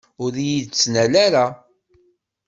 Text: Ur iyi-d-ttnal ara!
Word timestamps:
Ur 0.23 0.33
iyi-d-ttnal 0.37 1.13
ara! 1.25 1.45